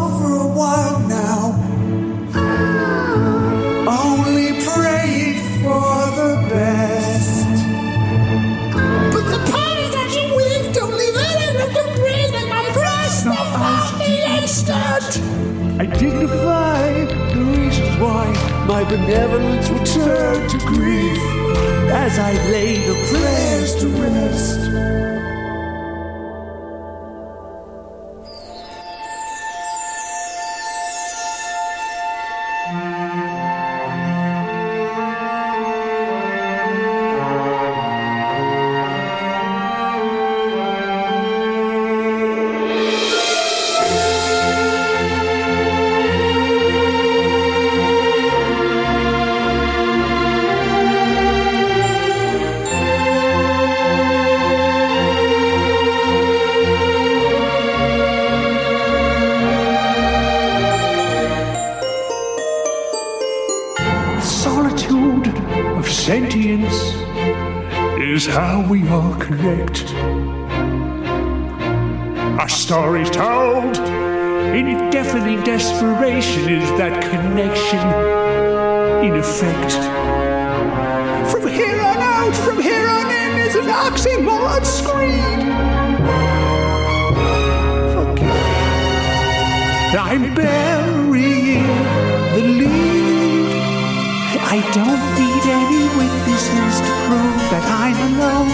[15.99, 18.25] dignify the reasons why
[18.67, 21.17] my benevolence turn to grief
[21.91, 25.16] as I lay the prayers to rest.
[89.97, 91.65] I'm burying
[92.33, 93.49] the lead.
[94.45, 98.53] I don't need any witnesses to prove that I'm alone,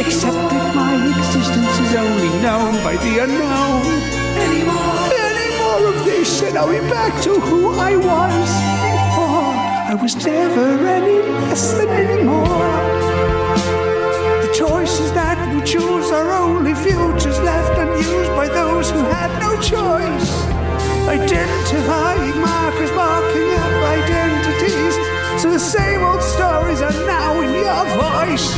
[0.00, 3.84] except that my existence is only known by the unknown.
[4.40, 8.48] Any more, any more of this, and I'll be back to who I was
[8.88, 9.52] before.
[9.92, 12.64] I was never any less than anymore.
[14.40, 19.60] The choices that we choose are only futures left unused by those who had no
[19.60, 20.57] choice.
[21.08, 24.94] Identifying markers marking up identities.
[25.40, 28.54] So the same old stories are now in your voice.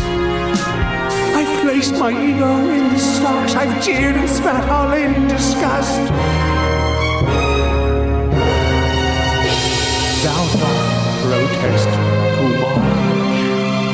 [1.39, 3.55] I've placed my ego in the stocks.
[3.55, 6.01] I've jeered and spat all in disgust.
[10.25, 10.43] Thou
[11.23, 11.91] protest
[12.35, 12.55] too.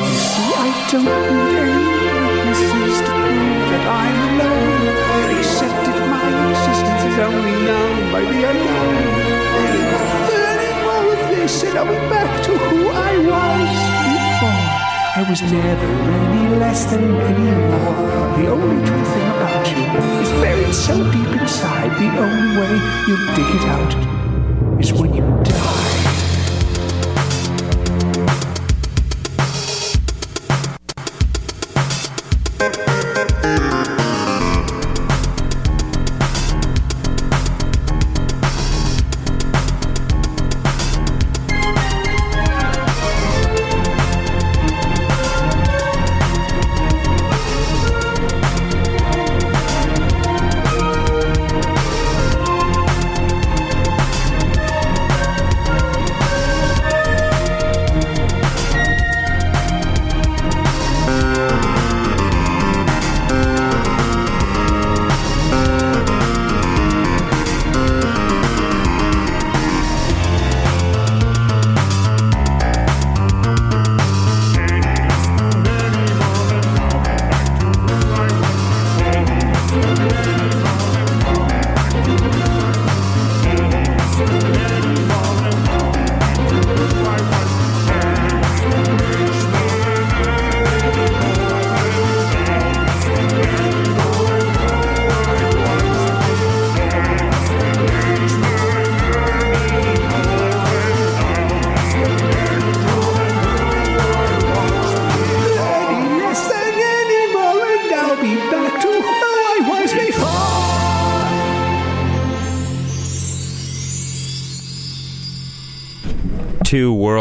[0.01, 1.86] You see, I don't need any
[7.17, 8.95] existence is only known by the unknown.
[10.53, 13.71] Any more of this, and I'll be back to who I was
[14.07, 14.65] before.
[15.15, 15.87] I was never
[16.23, 18.37] any less than any more.
[18.37, 19.83] The only true thing about you
[20.21, 21.91] is buried so deep inside.
[21.97, 22.73] The only way
[23.07, 24.16] you'll dig it out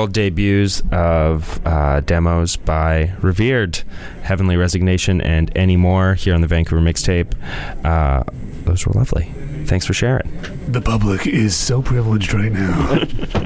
[0.07, 3.83] world debuts of uh, demos by Revered,
[4.23, 7.33] Heavenly Resignation, and Any More here on the Vancouver mixtape.
[7.85, 8.23] Uh,
[8.65, 9.25] those were lovely.
[9.67, 10.31] Thanks for sharing.
[10.69, 13.01] The public is so privileged right now.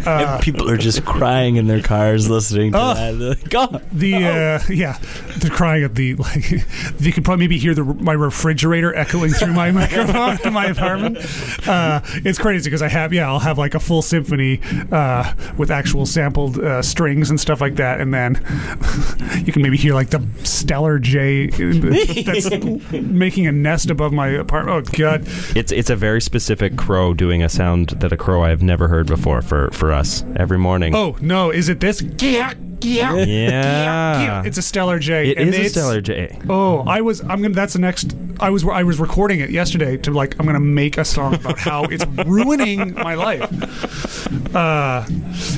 [0.07, 2.95] And people are just crying in their cars listening to Oh.
[2.95, 3.19] that.
[3.19, 4.99] They're like, "Oh." The uh, yeah,
[5.41, 6.45] they're crying at the like.
[7.01, 11.19] You could probably maybe hear the my refrigerator echoing through my microphone in my apartment.
[11.67, 14.61] Uh, it's crazy because I have yeah, I'll have like a full symphony
[14.93, 18.35] uh, with actual sampled uh, strings and stuff like that, and then
[19.45, 21.47] you can maybe hear like the Steller jay
[22.23, 22.51] that's
[22.93, 24.89] making a nest above my apartment.
[24.91, 25.23] Oh god,
[25.57, 28.89] It's it's a very specific crow doing a sound that a crow I have never
[28.89, 30.95] heard before for, for us every morning.
[30.95, 32.03] oh no, is it this?
[32.19, 32.53] Yeah,
[32.83, 34.43] yeah, yeah.
[34.45, 35.31] It's a Steller jay.
[35.31, 36.39] It and is a it's- Steller jay.
[36.49, 37.21] Oh, I was.
[37.23, 37.51] I'm gonna.
[37.55, 38.15] That's the next.
[38.41, 38.65] I was.
[38.65, 40.39] I was recording it yesterday to like.
[40.39, 43.43] I'm gonna make a song about how it's ruining my life.
[44.55, 45.05] Uh,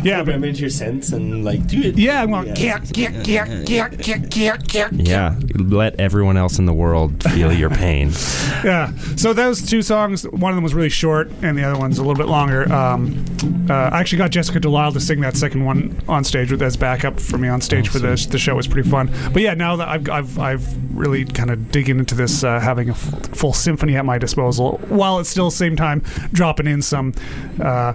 [0.03, 1.99] yeah, but I'm into your sense and like, do it.
[1.99, 2.23] yeah.
[2.23, 2.55] I'm going.
[2.57, 4.89] Yeah, yeah, yeah, yeah, yeah, yeah, yeah.
[4.93, 8.13] Yeah, let everyone else in the world feel your pain.
[8.63, 8.93] Yeah.
[9.17, 12.03] So those two songs, one of them was really short, and the other one's a
[12.03, 12.71] little bit longer.
[12.73, 13.25] Um,
[13.69, 16.77] uh, I actually got Jessica Delisle to sing that second one on stage with as
[16.77, 18.27] backup for me on stage for this.
[18.27, 18.53] the show.
[18.53, 19.11] It was pretty fun.
[19.33, 22.89] But yeah, now that I've I've, I've really kind of digging into this, uh, having
[22.89, 26.01] a f- full symphony at my disposal, while at still same time
[26.33, 27.13] dropping in some
[27.61, 27.93] uh,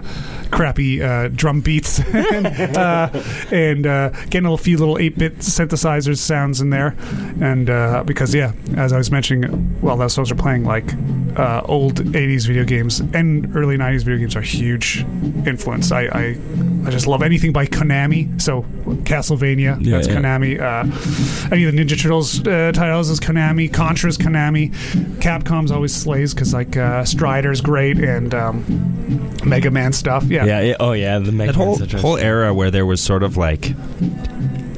[0.50, 3.10] crappy uh, drum beats and, uh,
[3.50, 6.94] and uh, getting a few little eight bit synthesizers sounds in there,
[7.40, 9.50] and uh, because yeah, as I was mentioning,
[9.80, 10.84] while those songs are playing, like
[11.36, 15.04] uh, old '80s video games and early '90s video games are huge
[15.46, 15.90] influence.
[15.92, 16.36] I I,
[16.86, 18.40] I just love anything by Konami.
[18.40, 18.62] So
[19.04, 20.14] Castlevania, Yeah, that's yeah.
[20.14, 20.60] Konami.
[20.60, 23.72] Uh, any of the Ninja Turtles uh, titles is Konami.
[23.72, 24.67] Contra's Konami.
[25.20, 30.24] Capcom's always slays because like uh, Strider's great and um, Mega Man stuff.
[30.24, 30.44] Yeah.
[30.44, 30.76] Yeah, yeah.
[30.80, 31.18] Oh, yeah.
[31.18, 33.72] The Mega That whole Man whole era where there was sort of like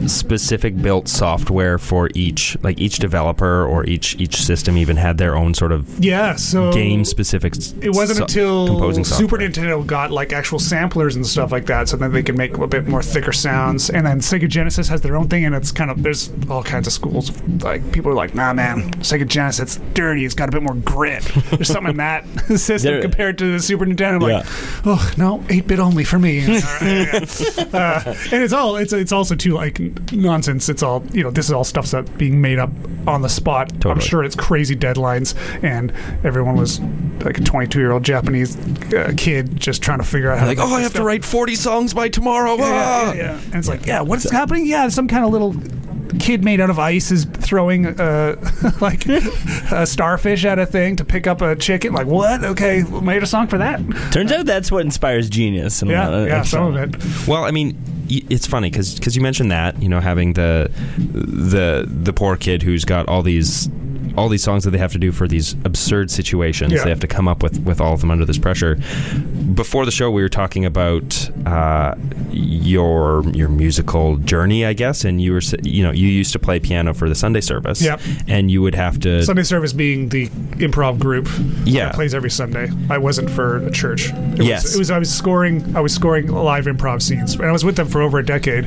[0.08, 5.36] specific built software for each like each developer or each each system even had their
[5.36, 9.38] own sort of Yeah, so game specific It wasn't until composing Super.
[9.38, 12.66] Nintendo got like actual samplers and stuff like that, so then they could make a
[12.66, 13.90] bit more thicker sounds.
[13.90, 16.86] And then Sega Genesis has their own thing, and it's kind of there's all kinds
[16.86, 17.30] of schools.
[17.62, 20.24] Like people are like, Nah, man, Sega Genesis, it's dirty.
[20.24, 21.22] It's got a bit more grit.
[21.50, 22.24] There's something in that
[22.56, 24.14] system There- compared to the Super Nintendo.
[24.14, 24.80] I'm like, Yeah.
[24.86, 26.40] oh no, eight bit only for me.
[26.46, 27.64] All right, yeah.
[27.72, 29.80] uh, and it's all it's it's also too like
[30.12, 30.68] nonsense.
[30.68, 31.30] It's all you know.
[31.30, 32.70] This is all stuff that's being made up
[33.06, 33.72] on the spot.
[33.86, 35.92] I'm sure it's crazy deadlines, and
[36.24, 36.80] everyone was
[37.24, 38.56] like a 22 year old Japanese
[38.94, 41.04] uh, kid just trying to figure out how like to oh I this have to
[41.04, 43.40] write 40 songs by tomorrow Yeah, ah!" yeah, yeah.
[43.46, 44.66] And it's like, yeah, what's happening?
[44.66, 45.54] Yeah, some kind of little
[46.18, 48.36] kid made out of ice is throwing uh,
[48.80, 49.06] like
[49.70, 51.92] a starfish at a thing to pick up a chicken.
[51.92, 52.42] Like, what?
[52.44, 53.80] Okay, made a song for that.
[54.12, 55.82] Turns out that's what inspires genius.
[55.82, 57.28] And a lot Yeah, of yeah, some of it.
[57.28, 61.86] Well, I mean, y- it's funny because you mentioned that you know having the the
[61.86, 63.68] the poor kid who's got all these
[64.16, 66.72] all these songs that they have to do for these absurd situations.
[66.72, 66.84] Yeah.
[66.84, 68.76] They have to come up with with all of them under this pressure.
[69.54, 71.94] Before the show, we were talking about uh,
[72.30, 76.60] your your musical journey, I guess, and you were you know you used to play
[76.60, 77.82] piano for the Sunday service.
[77.82, 78.00] Yep.
[78.28, 81.28] and you would have to Sunday service being the improv group
[81.64, 81.86] Yeah.
[81.86, 82.68] that plays every Sunday.
[82.88, 84.10] I wasn't for a church.
[84.12, 84.62] It Yes.
[84.64, 87.64] was, it was I was scoring I was scoring live improv scenes, and I was
[87.64, 88.64] with them for over a decade.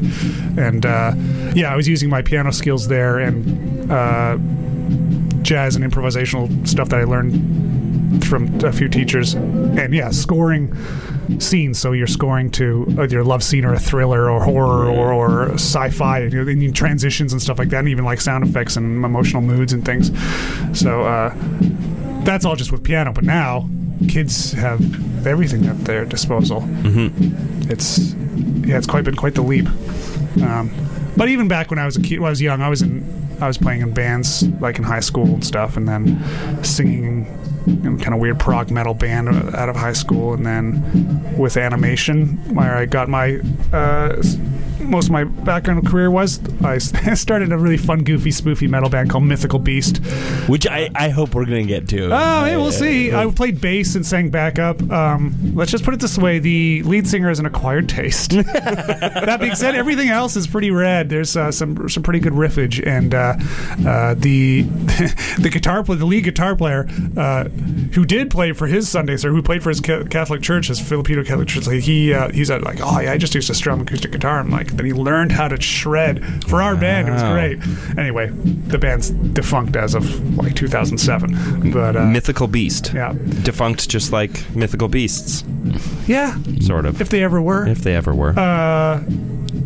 [0.58, 1.14] And uh,
[1.56, 4.38] yeah, I was using my piano skills there and uh,
[5.44, 9.34] jazz and improvisational stuff that I learned from a few teachers.
[9.34, 10.76] And yeah, scoring
[11.40, 11.80] scenes.
[11.80, 16.20] So you're scoring to a love scene or a thriller or horror or, or sci-fi,
[16.20, 19.42] and you, you transitions and stuff like that, and even like sound effects and emotional
[19.42, 20.12] moods and things.
[20.78, 21.34] So uh,
[22.24, 23.14] that's all just with piano.
[23.14, 23.70] But now
[24.10, 24.82] kids have
[25.26, 26.62] everything at their disposal.
[26.62, 27.72] Mm-hmm.
[27.72, 28.14] It's
[28.68, 29.68] yeah, it's quite been quite the leap.
[30.42, 30.72] Um,
[31.16, 33.04] but even back when I was a kid, when I was young, I was in
[33.44, 37.28] I was playing in bands like in high school and stuff, and then singing
[37.66, 42.38] in kind of weird prog metal band out of high school, and then with animation,
[42.54, 43.40] where I got my
[43.72, 44.22] uh,
[44.84, 46.78] most of my background career was I
[47.16, 49.98] started a really fun, goofy, spoofy metal band called Mythical Beast.
[50.48, 52.10] Which I, I hope we're going to get to.
[52.12, 53.14] Oh, hey, we'll see.
[53.14, 54.82] I played bass and sang backup.
[54.92, 58.32] Um, let's just put it this way: the lead singer is an acquired taste.
[58.32, 61.10] that being said, everything else is pretty rad.
[61.10, 63.36] There's uh, some some pretty good riffage, and uh,
[63.88, 64.64] uh, the
[65.40, 66.88] the guitar player, the lead guitar player,
[67.18, 67.46] uh,
[67.94, 71.24] who did play for his Sunday service, who played for his Catholic church, his Filipino
[71.24, 73.82] Catholic church, like he uh, he's uh, like, oh yeah, I just used to strum
[73.82, 74.40] acoustic guitar.
[74.40, 77.08] I'm like, Then he learned how to shred for our band.
[77.08, 77.98] It was great.
[77.98, 81.72] Anyway, the band's defunct as of like 2007.
[81.72, 82.94] But uh, Mythical beast.
[82.94, 85.44] yeah, Defunct just like mythical beasts,
[86.08, 87.00] yeah, sort of.
[87.02, 87.68] if they ever were.
[87.68, 88.38] if they ever were.
[88.38, 89.02] Uh,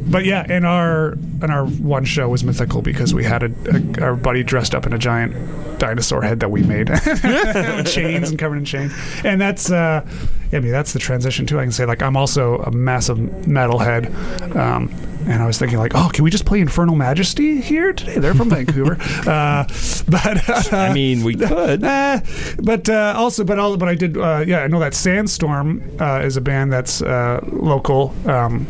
[0.10, 3.52] but yeah, and our and our one show was mythical because we had a,
[4.00, 5.34] a our buddy dressed up in a giant
[5.80, 6.88] dinosaur head that we made
[7.86, 8.94] chains and covered in chains,
[9.24, 10.06] and that's uh,
[10.52, 11.60] I mean that's the transition too.
[11.60, 14.56] I can say like I'm also a massive metalhead.
[14.56, 14.90] Um,
[15.28, 18.18] and I was thinking, like, oh, can we just play Infernal Majesty here today?
[18.18, 18.98] They're from Vancouver,
[19.28, 19.66] uh,
[20.10, 21.84] but I mean, we could.
[21.84, 22.22] uh,
[22.62, 24.18] but uh, also, but all, but I did.
[24.18, 28.66] Uh, yeah, I know that Sandstorm uh, is a band that's uh, local, um,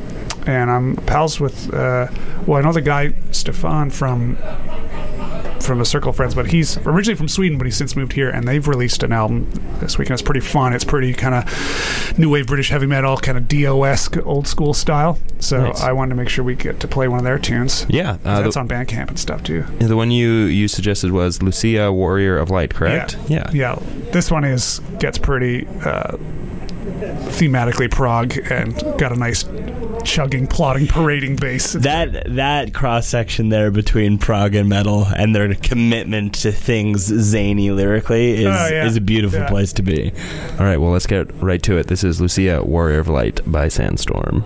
[0.46, 1.74] and I'm pals with.
[1.74, 2.08] Uh,
[2.46, 4.38] well, I know the guy Stefan from
[5.60, 8.30] from a circle of friends, but he's originally from Sweden, but he's since moved here,
[8.30, 9.50] and they've released an album
[9.80, 10.14] this weekend.
[10.14, 10.74] it's pretty fun.
[10.74, 15.20] It's pretty kind of new wave British heavy metal, kind of DOS old school style.
[15.40, 15.82] So Nice.
[15.82, 17.86] I wanted to make sure we get to play one of their tunes.
[17.90, 19.64] Yeah, uh, that's the, on Bandcamp and stuff too.
[19.80, 23.18] the one you you suggested was Lucia, Warrior of Light, correct?
[23.28, 23.50] Yeah.
[23.52, 23.78] Yeah.
[24.12, 26.18] This one is gets pretty uh,
[27.38, 29.44] thematically prog and got a nice
[30.08, 31.74] chugging, plotting, parading bass.
[31.74, 37.70] That that cross section there between prog and metal and their commitment to things zany
[37.72, 38.86] lyrically is Oh, yeah.
[38.86, 39.50] is a beautiful Yeah.
[39.50, 40.12] place to be.
[40.60, 41.88] All right, well, let's get right to it.
[41.88, 44.44] This is Lucia, Warrior of Light by Sandstorm.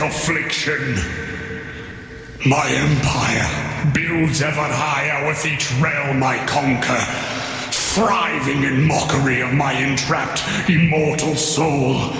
[0.00, 0.96] Affliction!
[2.44, 7.00] My empire builds ever higher with each realm I conquer,
[7.72, 12.12] thriving in mockery of my entrapped immortal soul,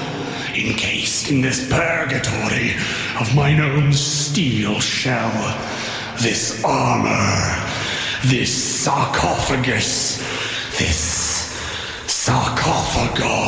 [0.55, 2.73] encased in this purgatory
[3.21, 5.31] of mine own steel shell,
[6.21, 7.65] this armor,
[8.25, 8.53] this
[8.83, 10.19] sarcophagus,
[10.79, 11.55] this
[12.07, 13.46] sarcophagarmor.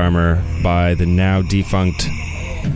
[0.00, 2.08] Armor by the now defunct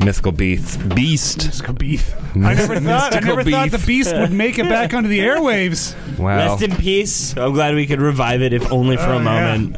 [0.04, 0.78] Mythical Beast.
[0.94, 1.44] Beast.
[1.46, 2.14] Mystical Beast.
[2.34, 3.12] I never thought.
[3.12, 3.86] I Mystical never thought the beef.
[3.86, 5.94] beast would make it back onto the airwaves.
[6.18, 6.36] Wow.
[6.36, 7.36] Rest in peace.
[7.36, 9.56] I'm glad we could revive it, if only for Oh, a yeah.
[9.56, 9.76] moment.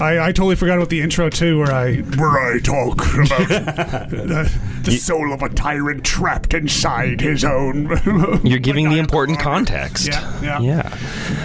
[0.00, 3.48] I, I totally forgot about the intro too, where I Where I talk about
[4.10, 7.86] the, the soul of a tyrant trapped inside his own.
[8.44, 10.06] You're giving the important context.
[10.08, 10.88] yeah yeah Yeah.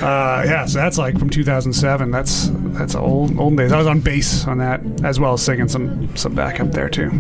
[0.02, 0.66] uh, yeah.
[0.66, 2.12] So that's like from 2007.
[2.12, 3.72] That's that's old old days.
[3.72, 7.12] I was on bass on that as well as singing some some backup there too.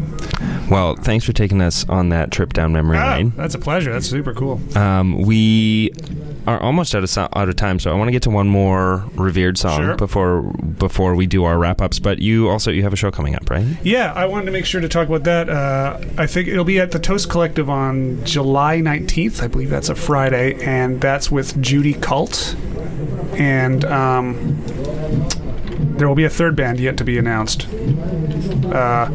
[0.69, 3.33] Well, thanks for taking us on that trip down memory Ah, lane.
[3.35, 3.91] that's a pleasure.
[3.91, 4.59] That's super cool.
[4.77, 5.91] Um, we
[6.47, 8.47] are almost out of so- out of time, so I want to get to one
[8.47, 9.95] more revered song Sure.
[9.95, 10.41] before
[10.79, 11.99] before we do our wrap ups.
[11.99, 13.65] But you also you have a show coming up, right?
[13.83, 15.49] Yeah, I wanted to make sure to talk about that.
[15.49, 19.41] Uh, I think it'll be at the Toast Collective on July 19th.
[19.43, 22.55] I believe that's a Friday, and that's with Judy Cult.
[23.33, 24.61] And um,
[25.97, 27.67] there will be a third band yet to be announced.
[28.65, 29.09] Uh,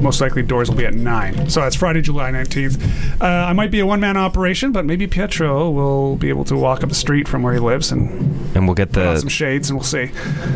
[0.00, 1.48] most likely, doors will be at 9.
[1.50, 3.20] So that's Friday, July 19th.
[3.20, 6.56] Uh, I might be a one man operation, but maybe Pietro will be able to
[6.56, 8.10] walk up the street from where he lives and
[8.56, 10.10] And we'll get put on some shades, and we'll see.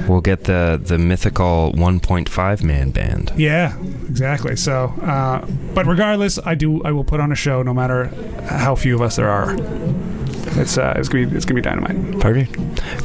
[0.09, 3.33] we'll get the the mythical 1.5 man band.
[3.37, 3.77] Yeah,
[4.09, 4.57] exactly.
[4.57, 6.83] So, uh, but regardless, I do.
[6.85, 8.07] I will put on a show, no matter
[8.49, 9.55] how few of us there are.
[10.57, 12.21] It's uh, it's gonna be it's gonna be dynamite.
[12.21, 12.57] Perfect.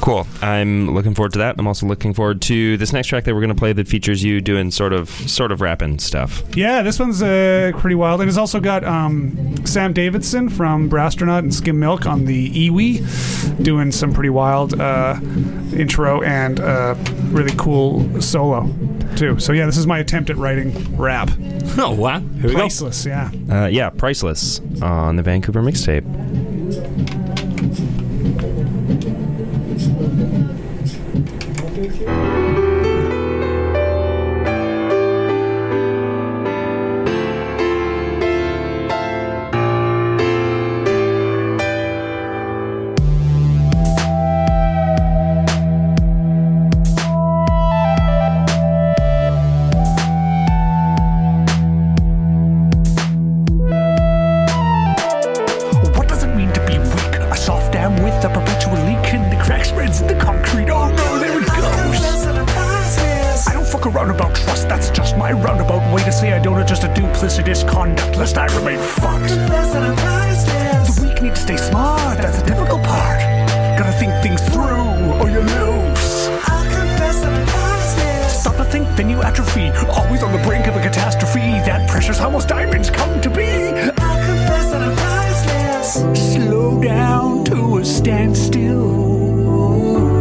[0.01, 0.25] Cool.
[0.41, 1.55] I'm looking forward to that.
[1.57, 4.23] I'm also looking forward to this next track that we're going to play that features
[4.23, 6.43] you doing sort of sort of rapping stuff.
[6.55, 11.39] Yeah, this one's uh, pretty wild, and it's also got um, Sam Davidson from Brasstronaut
[11.39, 15.19] and Skim Milk on the EWI, doing some pretty wild uh,
[15.73, 16.95] intro and uh,
[17.25, 18.69] really cool solo
[19.15, 19.39] too.
[19.39, 21.29] So yeah, this is my attempt at writing rap.
[21.77, 22.19] Oh wow!
[22.19, 22.59] Here we go.
[22.59, 23.31] Priceless, yeah.
[23.49, 26.05] Uh, yeah, priceless on the Vancouver mixtape.
[82.07, 83.43] How most diamonds come to be.
[83.43, 83.91] I
[84.25, 86.33] confess that I'm priceless.
[86.33, 88.89] Slow down to a standstill.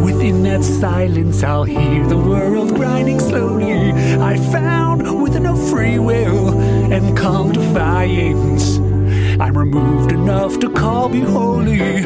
[0.03, 3.91] Within that silence, I'll hear the world grinding slowly.
[3.93, 8.77] I found with enough free will and calm defiance.
[9.39, 12.05] I'm removed enough to call me holy.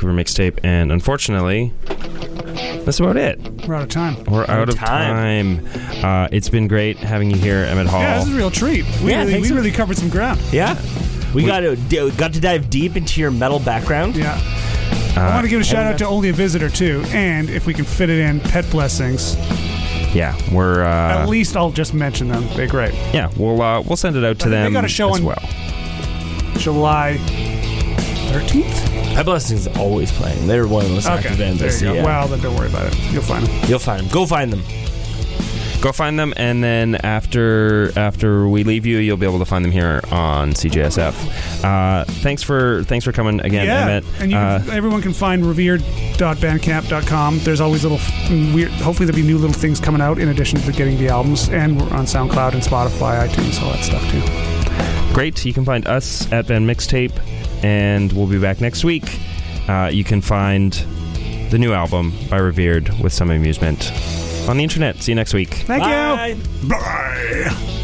[0.00, 1.72] Vancouver mixtape, and unfortunately,
[2.84, 3.38] that's about it.
[3.68, 4.24] We're out of time.
[4.24, 5.66] We're out of time.
[5.66, 6.04] time.
[6.24, 8.00] Uh, it's been great having you here, Emmett Hall.
[8.00, 8.86] Yeah, this is a real treat.
[9.02, 10.40] We, Yeah, really, we so- really covered some ground.
[10.52, 10.80] Yeah.
[11.34, 14.16] We got to d- got to dive deep into your metal background.
[14.16, 14.40] Yeah.
[15.16, 17.74] I want to give a shout out to Only a Visitor too, and if we
[17.74, 19.36] can fit it in, Pet Blessings.
[20.14, 22.46] yeah, we're uh, At least I'll just mention them.
[22.56, 22.94] They're great.
[23.12, 23.30] yeah.
[23.36, 25.48] We'll uh, we'll send it out to They them got a show as on- well.
[26.56, 27.18] July
[28.32, 28.89] 13th.
[29.14, 30.46] Pet Blessings is always playing.
[30.46, 31.86] They're one of the most active bands I there see.
[31.86, 31.96] you go.
[31.98, 32.04] yeah.
[32.04, 32.98] Well, then don't worry about it.
[33.12, 33.68] You'll find them.
[33.68, 34.08] You'll find them.
[34.12, 34.62] Go find them.
[35.82, 39.64] Go find them, and then after after we leave you, you'll be able to find
[39.64, 41.64] them here on CJSF.
[41.64, 44.04] Uh, thanks for thanks for coming again, yeah, Emmett.
[44.20, 47.38] and you Uh, can, everyone can find revered.bandcamp.com.
[47.40, 47.98] There's always little
[48.54, 48.70] weird.
[48.72, 51.80] Hopefully, there'll be new little things coming out in addition to getting the albums, and
[51.80, 55.14] we're on SoundCloud and Spotify, iTunes, all that stuff too.
[55.14, 55.42] great.
[55.46, 57.12] You can find us at Van Mixtape,
[57.62, 59.18] and we'll be back next week.
[59.68, 60.72] Uh, you can find
[61.50, 63.92] the new album by Revered with some amusement
[64.48, 64.96] on the internet.
[64.96, 65.50] See you next week.
[65.50, 65.90] Thank you.
[65.90, 66.36] Bye.
[66.68, 67.76] Bye.